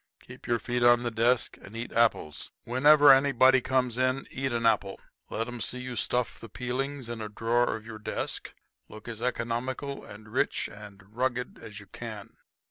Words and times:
Keep 0.19 0.47
your 0.47 0.57
feet 0.57 0.81
on 0.81 1.03
the 1.03 1.11
desk 1.11 1.59
and 1.61 1.77
eat 1.77 1.91
apples. 1.91 2.49
Whenever 2.63 3.13
anybody 3.13 3.61
comes 3.61 3.99
in 3.99 4.27
eat 4.31 4.51
an 4.51 4.65
apple. 4.65 4.99
Let 5.29 5.47
'em 5.47 5.61
see 5.61 5.77
you 5.77 5.95
stuff 5.95 6.39
the 6.39 6.49
peelings 6.49 7.07
in 7.07 7.21
a 7.21 7.29
drawer 7.29 7.75
of 7.75 7.85
your 7.85 7.99
desk. 7.99 8.55
Look 8.89 9.07
as 9.07 9.21
economical 9.21 10.03
and 10.03 10.29
rich 10.33 10.67
and 10.67 11.03
rugged 11.15 11.59
as 11.61 11.79
you 11.79 11.85
can." 11.85 12.31